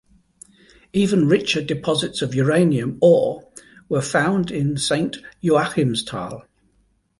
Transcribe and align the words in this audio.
Even 0.93 1.27
richer 1.27 1.61
deposits 1.63 2.23
of 2.23 2.33
uranium 2.33 2.97
ore 3.01 3.47
were 3.87 4.01
found 4.01 4.49
in 4.49 4.75
Saint 4.75 5.17
Joachimsthal. 5.43 6.41